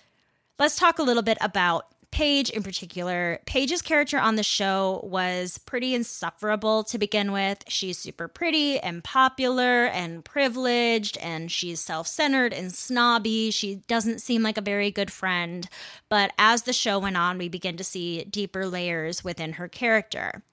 [0.57, 5.57] Let's talk a little bit about Paige in particular, Paige's character on the show was
[5.59, 7.63] pretty insufferable to begin with.
[7.67, 13.51] She's super pretty and popular and privileged, and she's self centered and snobby.
[13.51, 15.67] She doesn't seem like a very good friend.
[16.09, 20.43] But as the show went on, we begin to see deeper layers within her character.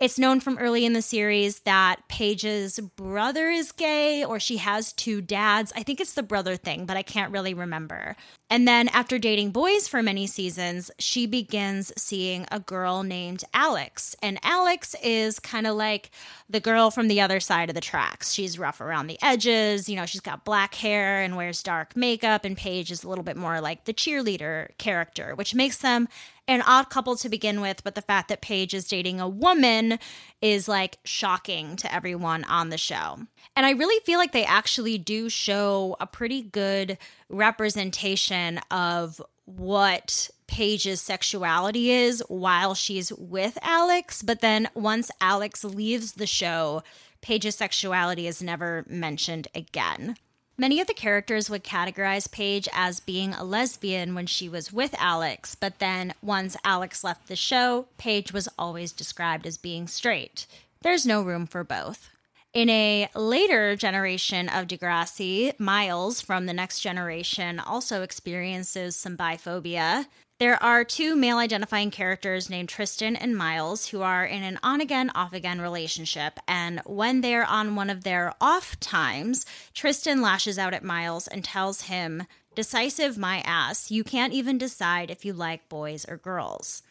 [0.00, 4.92] It's known from early in the series that Paige's brother is gay or she has
[4.92, 5.72] two dads.
[5.74, 8.14] I think it's the brother thing, but I can't really remember.
[8.48, 14.14] And then after dating boys for many seasons, she begins seeing a girl named Alex.
[14.22, 16.12] And Alex is kind of like
[16.48, 18.32] the girl from the other side of the tracks.
[18.32, 22.44] She's rough around the edges, you know, she's got black hair and wears dark makeup.
[22.44, 26.06] And Paige is a little bit more like the cheerleader character, which makes them
[26.48, 29.98] an odd couple to begin with, but the fact that Paige is dating a woman
[30.40, 33.18] is like shocking to everyone on the show.
[33.54, 36.96] And I really feel like they actually do show a pretty good
[37.28, 44.22] representation of what Paige's sexuality is while she's with Alex.
[44.22, 46.82] But then once Alex leaves the show,
[47.20, 50.16] Paige's sexuality is never mentioned again.
[50.60, 54.92] Many of the characters would categorize Paige as being a lesbian when she was with
[54.98, 60.48] Alex, but then once Alex left the show, Paige was always described as being straight.
[60.82, 62.10] There's no room for both.
[62.54, 70.06] In a later generation of Degrassi, Miles from the next generation also experiences some biphobia.
[70.38, 74.80] There are two male identifying characters named Tristan and Miles who are in an on
[74.80, 76.38] again, off again relationship.
[76.48, 81.44] And when they're on one of their off times, Tristan lashes out at Miles and
[81.44, 82.22] tells him,
[82.54, 86.82] Decisive my ass, you can't even decide if you like boys or girls.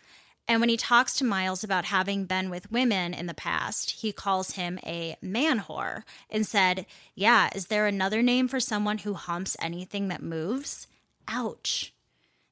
[0.47, 4.13] And when he talks to Miles about having been with women in the past, he
[4.13, 6.85] calls him a man whore and said,
[7.15, 10.87] Yeah, is there another name for someone who humps anything that moves?
[11.27, 11.93] Ouch.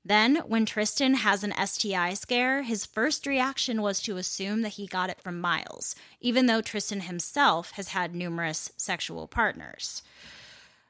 [0.08, 4.86] Then, when Tristan has an STI scare, his first reaction was to assume that he
[4.86, 10.04] got it from Miles, even though Tristan himself has had numerous sexual partners.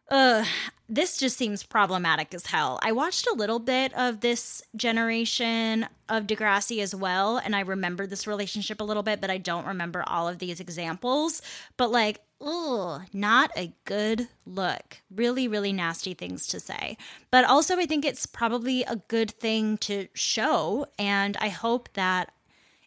[0.09, 0.45] Ugh,
[0.87, 2.79] this just seems problematic as hell.
[2.83, 8.05] I watched a little bit of this generation of Degrassi as well, and I remember
[8.05, 11.41] this relationship a little bit, but I don't remember all of these examples.
[11.75, 14.97] But like, ugh, not a good look.
[15.09, 16.97] Really, really nasty things to say.
[17.31, 22.31] But also, I think it's probably a good thing to show, and I hope that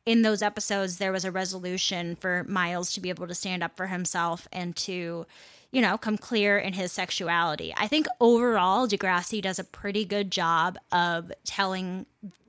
[0.06, 3.76] in those episodes there was a resolution for Miles to be able to stand up
[3.76, 5.26] for himself and to
[5.70, 7.74] you know, come clear in his sexuality.
[7.76, 12.06] I think overall, Degrassi does a pretty good job of telling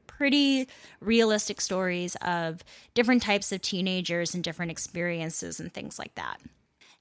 [0.07, 0.67] pretty
[0.99, 2.63] realistic stories of
[2.93, 6.39] different types of teenagers and different experiences and things like that.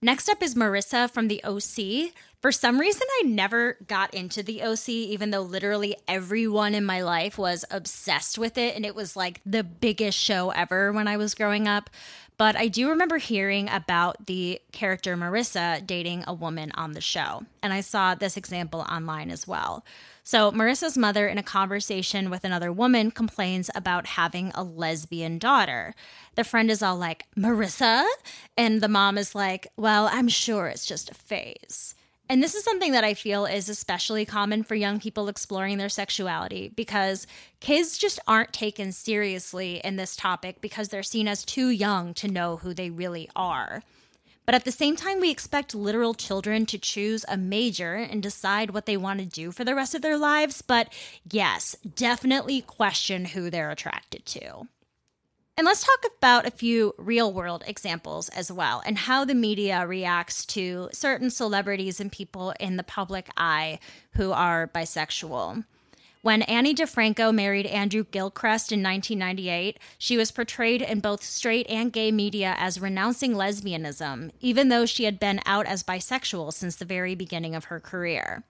[0.01, 2.12] Next up is Marissa from the OC.
[2.40, 7.03] For some reason, I never got into the OC, even though literally everyone in my
[7.03, 8.76] life was obsessed with it.
[8.76, 11.90] And it was like the biggest show ever when I was growing up.
[12.36, 17.42] But I do remember hearing about the character Marissa dating a woman on the show.
[17.61, 19.84] And I saw this example online as well.
[20.31, 25.95] So, Marissa's mother, in a conversation with another woman, complains about having a lesbian daughter.
[26.35, 28.05] The friend is all like, Marissa?
[28.55, 31.95] And the mom is like, Well, I'm sure it's just a phase.
[32.29, 35.89] And this is something that I feel is especially common for young people exploring their
[35.89, 37.26] sexuality because
[37.61, 42.29] kids just aren't taken seriously in this topic because they're seen as too young to
[42.29, 43.83] know who they really are.
[44.49, 48.70] But at the same time, we expect literal children to choose a major and decide
[48.70, 50.62] what they want to do for the rest of their lives.
[50.62, 50.90] But
[51.30, 54.66] yes, definitely question who they're attracted to.
[55.59, 59.86] And let's talk about a few real world examples as well and how the media
[59.86, 63.78] reacts to certain celebrities and people in the public eye
[64.12, 65.64] who are bisexual.
[66.29, 71.91] When Ani DiFranco married Andrew Gilchrist in 1998, she was portrayed in both straight and
[71.91, 76.85] gay media as renouncing lesbianism, even though she had been out as bisexual since the
[76.85, 78.45] very beginning of her career.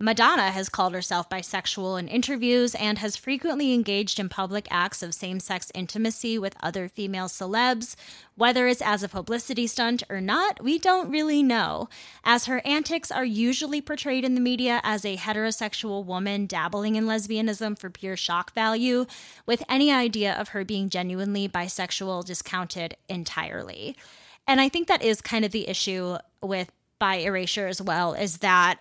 [0.00, 5.14] Madonna has called herself bisexual in interviews and has frequently engaged in public acts of
[5.14, 7.94] same sex intimacy with other female celebs.
[8.34, 11.88] Whether it's as a publicity stunt or not, we don't really know,
[12.24, 17.04] as her antics are usually portrayed in the media as a heterosexual woman dabbling in
[17.04, 19.06] lesbianism for pure shock value,
[19.46, 23.96] with any idea of her being genuinely bisexual discounted entirely.
[24.44, 28.38] And I think that is kind of the issue with bi erasure as well, is
[28.38, 28.80] that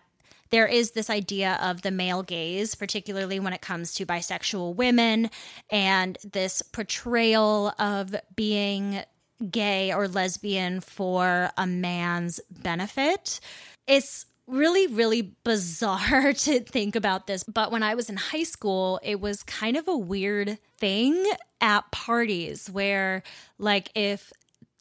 [0.53, 5.31] there is this idea of the male gaze, particularly when it comes to bisexual women,
[5.71, 9.01] and this portrayal of being
[9.49, 13.39] gay or lesbian for a man's benefit.
[13.87, 17.43] It's really, really bizarre to think about this.
[17.43, 21.25] But when I was in high school, it was kind of a weird thing
[21.61, 23.23] at parties where,
[23.57, 24.31] like, if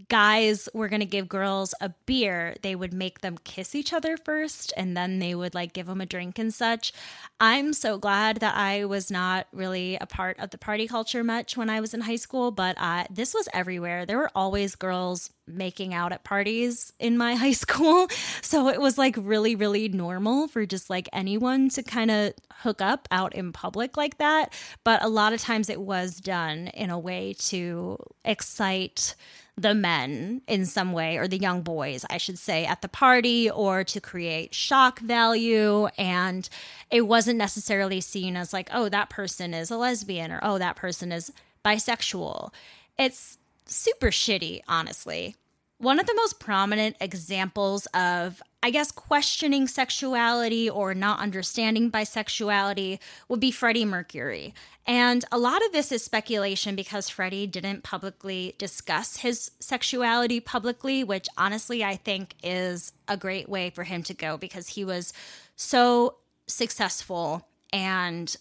[0.09, 4.17] guys were going to give girls a beer, they would make them kiss each other
[4.17, 6.93] first and then they would like give them a drink and such.
[7.41, 11.57] I'm so glad that I was not really a part of the party culture much
[11.57, 14.07] when I was in high school, but uh, this was everywhere.
[14.07, 18.09] There were always girls making out at parties in my high school.
[18.41, 22.81] So it was like really, really normal for just like anyone to kind of hook
[22.81, 24.53] up out in public like that.
[24.85, 29.15] But a lot of times it was done in a way to excite
[29.63, 33.51] the men in some way, or the young boys, I should say, at the party,
[33.51, 35.87] or to create shock value.
[35.99, 36.49] And
[36.91, 40.77] it wasn't necessarily seen as like, oh, that person is a lesbian, or oh, that
[40.77, 41.33] person is
[41.65, 42.53] bisexual.
[42.99, 45.37] It's super shitty, honestly.
[45.79, 53.01] One of the most prominent examples of, I guess, questioning sexuality or not understanding bisexuality
[53.29, 54.55] would be Freddie Mercury.
[54.87, 61.03] And a lot of this is speculation because Freddie didn't publicly discuss his sexuality publicly,
[61.03, 65.13] which honestly I think is a great way for him to go because he was
[65.57, 68.37] so successful and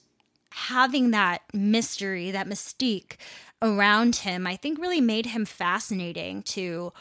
[0.52, 3.16] having that mystery, that mystique
[3.62, 6.92] around him, I think really made him fascinating to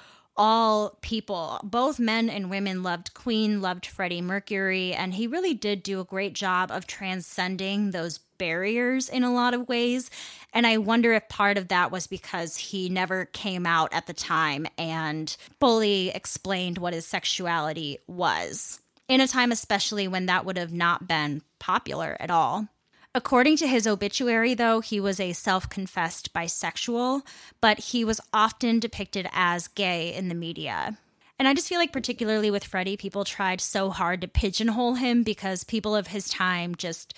[0.41, 5.83] all people, both men and women, loved Queen, loved Freddie Mercury, and he really did
[5.83, 10.11] do a great job of transcending those barriers in a lot of ways.
[10.55, 14.15] And I wonder if part of that was because he never came out at the
[14.15, 20.57] time and fully explained what his sexuality was, in a time especially when that would
[20.57, 22.67] have not been popular at all.
[23.13, 27.23] According to his obituary, though, he was a self confessed bisexual,
[27.61, 30.97] but he was often depicted as gay in the media.
[31.37, 35.25] And I just feel like, particularly with Freddie, people tried so hard to pigeonhole him
[35.25, 37.15] because people of his time just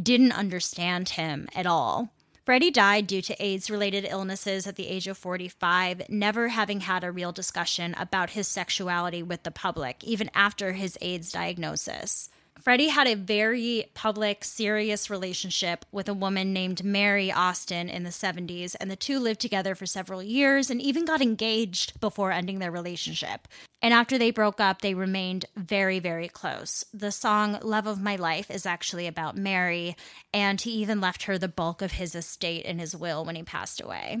[0.00, 2.10] didn't understand him at all.
[2.44, 7.04] Freddie died due to AIDS related illnesses at the age of 45, never having had
[7.04, 12.28] a real discussion about his sexuality with the public, even after his AIDS diagnosis.
[12.62, 18.10] Freddie had a very public, serious relationship with a woman named Mary Austin in the
[18.10, 22.58] 70s, and the two lived together for several years and even got engaged before ending
[22.58, 23.48] their relationship.
[23.80, 26.84] And after they broke up, they remained very, very close.
[26.92, 29.96] The song Love of My Life is actually about Mary,
[30.34, 33.42] and he even left her the bulk of his estate in his will when he
[33.42, 34.18] passed away.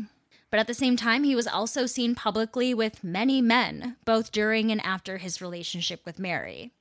[0.50, 4.70] But at the same time, he was also seen publicly with many men, both during
[4.70, 6.72] and after his relationship with Mary.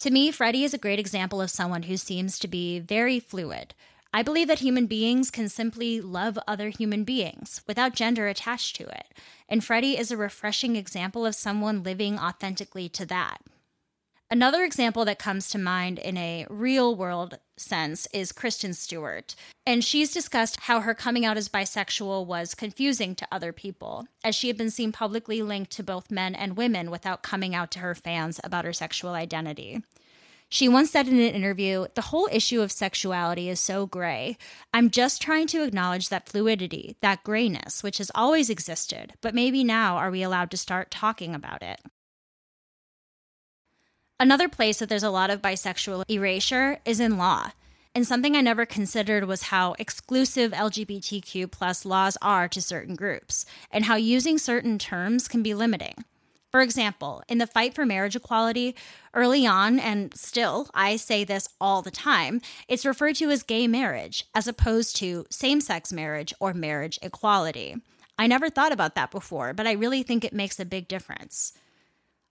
[0.00, 3.74] To me, Freddie is a great example of someone who seems to be very fluid.
[4.14, 8.84] I believe that human beings can simply love other human beings without gender attached to
[8.84, 9.06] it.
[9.48, 13.38] And Freddie is a refreshing example of someone living authentically to that.
[14.30, 19.34] Another example that comes to mind in a real world sense is Kristen Stewart.
[19.64, 24.34] And she's discussed how her coming out as bisexual was confusing to other people, as
[24.34, 27.78] she had been seen publicly linked to both men and women without coming out to
[27.78, 29.82] her fans about her sexual identity.
[30.50, 34.36] She once said in an interview, The whole issue of sexuality is so gray.
[34.74, 39.64] I'm just trying to acknowledge that fluidity, that grayness, which has always existed, but maybe
[39.64, 41.80] now are we allowed to start talking about it?
[44.20, 47.52] Another place that there's a lot of bisexual erasure is in law.
[47.94, 53.46] And something I never considered was how exclusive LGBTQ plus laws are to certain groups,
[53.70, 56.04] and how using certain terms can be limiting.
[56.50, 58.74] For example, in the fight for marriage equality,
[59.14, 63.68] early on, and still, I say this all the time, it's referred to as gay
[63.68, 67.76] marriage as opposed to same sex marriage or marriage equality.
[68.18, 71.52] I never thought about that before, but I really think it makes a big difference.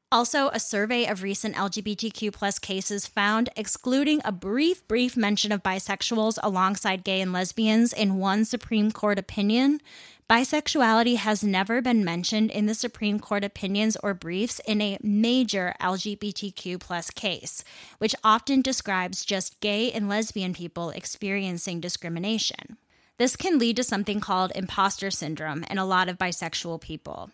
[0.09, 5.61] Also, a survey of recent LGBTQ plus cases found excluding a brief, brief mention of
[5.61, 9.81] bisexuals alongside gay and lesbians in one Supreme Court opinion.
[10.29, 15.75] Bisexuality has never been mentioned in the Supreme Court opinions or briefs in a major
[15.81, 17.65] LGBTQ plus case,
[17.97, 22.77] which often describes just gay and lesbian people experiencing discrimination.
[23.17, 27.29] This can lead to something called imposter syndrome in a lot of bisexual people.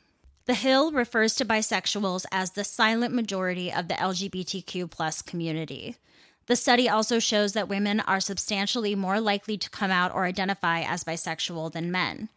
[0.46, 5.96] The Hill refers to bisexuals as the silent majority of the LGBTQ plus community.
[6.48, 10.82] The study also shows that women are substantially more likely to come out or identify
[10.82, 12.28] as bisexual than men.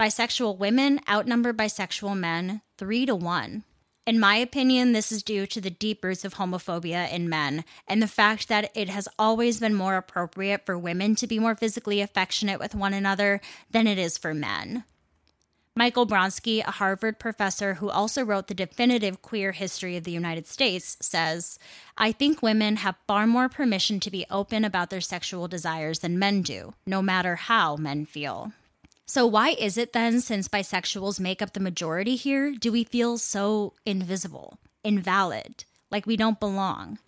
[0.00, 3.64] Bisexual women outnumber bisexual men three to one.
[4.06, 8.02] In my opinion, this is due to the deep roots of homophobia in men and
[8.02, 12.00] the fact that it has always been more appropriate for women to be more physically
[12.00, 14.84] affectionate with one another than it is for men.
[15.76, 20.46] Michael Bronski, a Harvard professor who also wrote the definitive queer history of the United
[20.46, 21.58] States, says,
[21.98, 26.16] I think women have far more permission to be open about their sexual desires than
[26.16, 28.52] men do, no matter how men feel.
[29.04, 33.18] So, why is it then, since bisexuals make up the majority here, do we feel
[33.18, 36.98] so invisible, invalid, like we don't belong?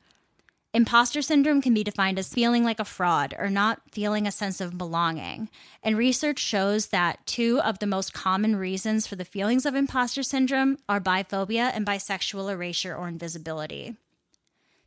[0.76, 4.60] Imposter syndrome can be defined as feeling like a fraud or not feeling a sense
[4.60, 5.48] of belonging.
[5.82, 10.22] And research shows that two of the most common reasons for the feelings of imposter
[10.22, 13.96] syndrome are biphobia and bisexual erasure or invisibility.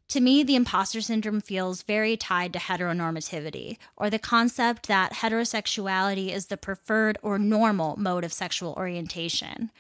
[0.10, 6.32] To me, the imposter syndrome feels very tied to heteronormativity, or the concept that heterosexuality
[6.32, 9.72] is the preferred or normal mode of sexual orientation.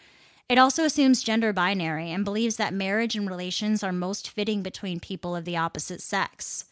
[0.50, 5.00] It also assumes gender binary and believes that marriage and relations are most fitting between
[5.00, 6.66] people of the opposite sex.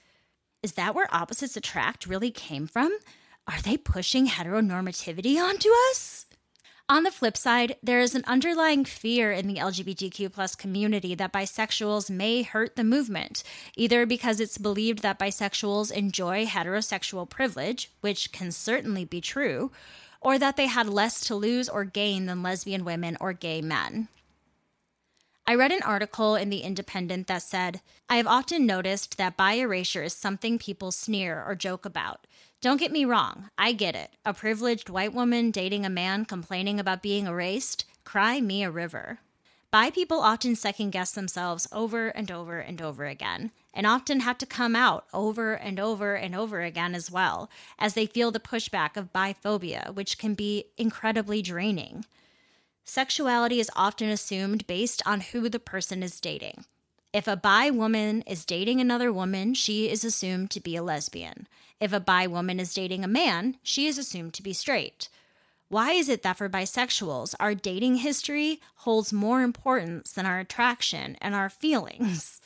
[0.64, 2.98] Is that where opposites attract really came from?
[3.48, 6.26] Are they pushing heteronormativity onto us?
[6.90, 11.34] On the flip side, there is an underlying fear in the LGBTQ plus community that
[11.34, 13.44] bisexuals may hurt the movement,
[13.76, 19.70] either because it's believed that bisexuals enjoy heterosexual privilege, which can certainly be true,
[20.22, 24.08] or that they had less to lose or gain than lesbian women or gay men.
[25.50, 29.54] I read an article in The Independent that said, I have often noticed that bi
[29.54, 32.28] erasure is something people sneer or joke about.
[32.60, 34.12] Don't get me wrong, I get it.
[34.26, 37.86] A privileged white woman dating a man complaining about being erased?
[38.04, 39.20] Cry me a river.
[39.70, 44.38] Bi people often second guess themselves over and over and over again, and often have
[44.38, 48.40] to come out over and over and over again as well, as they feel the
[48.40, 52.06] pushback of biphobia, which can be incredibly draining.
[52.86, 56.64] Sexuality is often assumed based on who the person is dating.
[57.12, 61.48] If a bi woman is dating another woman, she is assumed to be a lesbian.
[61.82, 65.10] If a bi woman is dating a man, she is assumed to be straight.
[65.70, 71.18] Why is it that for bisexuals, our dating history holds more importance than our attraction
[71.20, 72.42] and our feelings?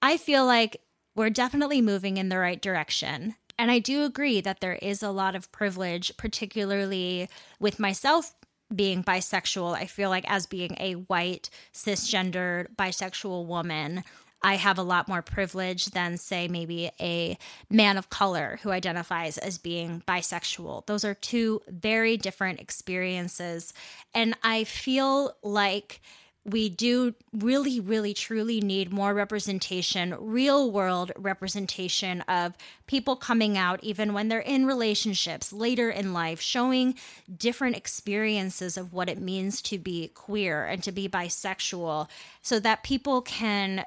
[0.00, 0.80] I feel like
[1.14, 3.36] we're definitely moving in the right direction.
[3.58, 7.28] And I do agree that there is a lot of privilege, particularly
[7.58, 8.34] with myself
[8.74, 9.74] being bisexual.
[9.74, 14.02] I feel like, as being a white, cisgendered, bisexual woman,
[14.46, 17.36] I have a lot more privilege than, say, maybe a
[17.68, 20.86] man of color who identifies as being bisexual.
[20.86, 23.74] Those are two very different experiences.
[24.14, 26.00] And I feel like
[26.44, 32.54] we do really, really, truly need more representation, real world representation of
[32.86, 36.94] people coming out, even when they're in relationships later in life, showing
[37.36, 42.08] different experiences of what it means to be queer and to be bisexual
[42.42, 43.84] so that people can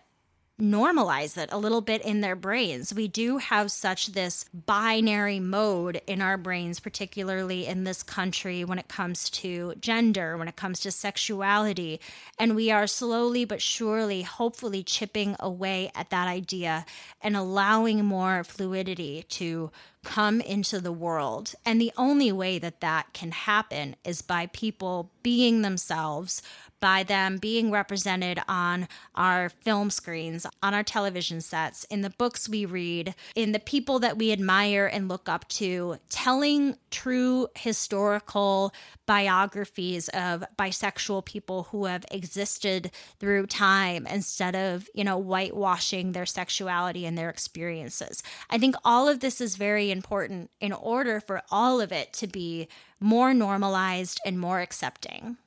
[0.59, 2.93] normalize it a little bit in their brains.
[2.93, 8.79] We do have such this binary mode in our brains, particularly in this country when
[8.79, 11.99] it comes to gender, when it comes to sexuality.
[12.37, 16.85] And we are slowly but surely, hopefully, chipping away at that idea
[17.21, 19.71] and allowing more fluidity to
[20.03, 21.53] come into the world.
[21.65, 26.41] And the only way that that can happen is by people being themselves,
[26.79, 32.47] by them being represented on our film screens, on our television sets, in the books
[32.47, 38.73] we read, in the people that we admire and look up to, telling true historical
[39.05, 46.25] biographies of bisexual people who have existed through time instead of, you know, whitewashing their
[46.25, 48.23] sexuality and their experiences.
[48.49, 49.55] I think all of this is
[49.91, 52.67] important in order for all of it to be
[52.99, 55.37] more normalized and more accepting.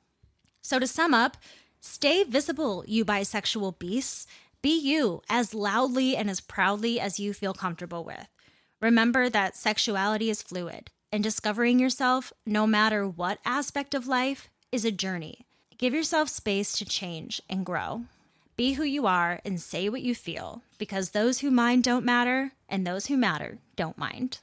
[0.61, 1.37] So, to sum up,
[1.81, 4.27] stay visible, you bisexual beasts.
[4.61, 8.27] Be you as loudly and as proudly as you feel comfortable with.
[8.81, 14.85] Remember that sexuality is fluid, and discovering yourself, no matter what aspect of life, is
[14.85, 15.45] a journey.
[15.77, 18.05] Give yourself space to change and grow.
[18.55, 22.51] Be who you are and say what you feel, because those who mind don't matter,
[22.69, 24.39] and those who matter don't mind.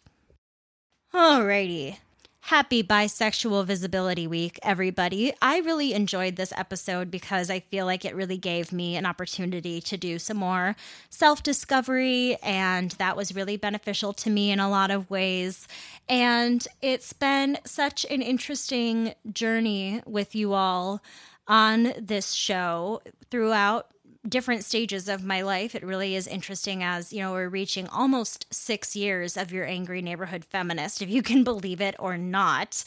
[1.14, 1.98] Alrighty,
[2.44, 5.32] Happy Bisexual Visibility Week, everybody.
[5.40, 9.80] I really enjoyed this episode because I feel like it really gave me an opportunity
[9.82, 10.74] to do some more
[11.08, 15.68] self discovery, and that was really beneficial to me in a lot of ways.
[16.08, 21.00] And it's been such an interesting journey with you all
[21.46, 23.88] on this show throughout
[24.29, 25.75] different stages of my life.
[25.75, 30.03] It really is interesting as, you know, we're reaching almost six years of your angry
[30.03, 32.85] neighborhood feminist, if you can believe it or not.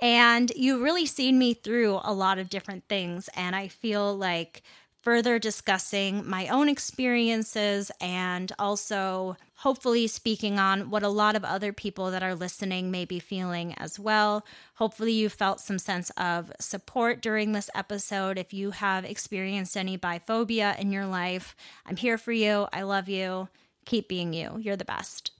[0.00, 3.30] And you've really seen me through a lot of different things.
[3.36, 4.62] And I feel like
[5.02, 11.72] further discussing my own experiences and also hopefully speaking on what a lot of other
[11.72, 14.44] people that are listening may be feeling as well.
[14.74, 18.38] Hopefully, you felt some sense of support during this episode.
[18.38, 22.66] If you have experienced any biphobia in your life, I'm here for you.
[22.72, 23.48] I love you.
[23.84, 24.56] Keep being you.
[24.58, 25.32] You're the best.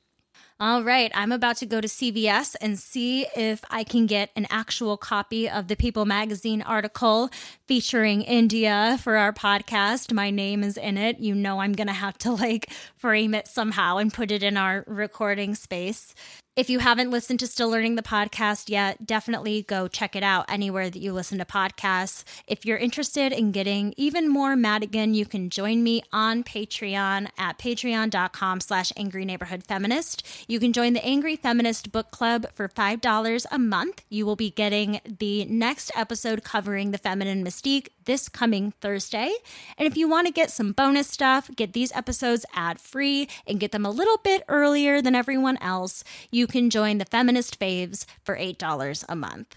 [0.65, 4.47] All right, I'm about to go to CVS and see if I can get an
[4.49, 7.31] actual copy of the People magazine article
[7.67, 10.13] featuring India for our podcast.
[10.13, 11.19] My name is in it.
[11.19, 14.57] You know, I'm going to have to like frame it somehow and put it in
[14.57, 16.15] our recording space.
[16.55, 20.45] If you haven't listened to Still Learning the podcast yet, definitely go check it out
[20.51, 22.25] anywhere that you listen to podcasts.
[22.47, 27.59] If you're interested in getting even more Madigan, you can join me on Patreon at
[27.59, 30.27] patreon.com slash angry neighborhood feminist.
[30.47, 34.03] You can join the Angry Feminist Book Club for $5 a month.
[34.11, 39.33] You will be getting the next episode covering the feminine mystique this coming Thursday.
[39.79, 43.61] And if you want to get some bonus stuff, get these episodes ad free and
[43.61, 48.05] get them a little bit earlier than everyone else, you can join the Feminist Faves
[48.25, 49.57] for $8 a month.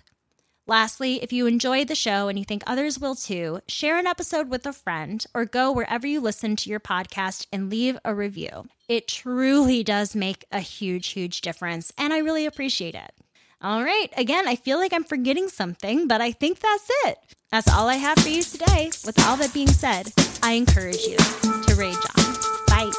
[0.68, 4.50] Lastly, if you enjoyed the show and you think others will too, share an episode
[4.50, 8.66] with a friend or go wherever you listen to your podcast and leave a review.
[8.88, 13.25] It truly does make a huge, huge difference, and I really appreciate it.
[13.66, 17.18] All right, again, I feel like I'm forgetting something, but I think that's it.
[17.50, 18.92] That's all I have for you today.
[19.04, 20.14] With all that being said,
[20.44, 22.36] I encourage you to rage on.
[22.68, 22.92] Bye.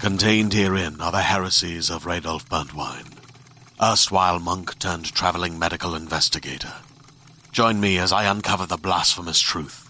[0.00, 3.18] Contained herein are the heresies of Radolf Burntwine,
[3.78, 6.76] erstwhile monk turned traveling medical investigator.
[7.52, 9.89] Join me as I uncover the blasphemous truth